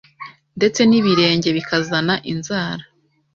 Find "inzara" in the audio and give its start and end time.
2.31-2.83